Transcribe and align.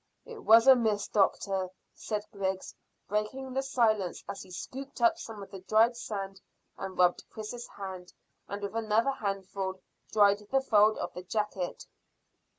"It 0.25 0.39
was 0.43 0.65
a 0.65 0.75
miss, 0.75 1.07
doctor," 1.07 1.69
said 1.93 2.25
Griggs, 2.33 2.73
breaking 3.07 3.53
the 3.53 3.61
silence, 3.61 4.23
as 4.27 4.41
he 4.41 4.49
scooped 4.49 4.99
up 4.99 5.19
some 5.19 5.43
of 5.43 5.51
the 5.51 5.59
dried 5.59 5.95
sand 5.95 6.41
and 6.75 6.97
rubbed 6.97 7.23
Chris's 7.29 7.67
hand, 7.67 8.11
and 8.47 8.63
with 8.63 8.75
another 8.75 9.11
handful 9.11 9.79
dried 10.11 10.39
the 10.49 10.59
fold 10.61 10.97
of 10.97 11.13
the 11.13 11.21
jacket. 11.21 11.85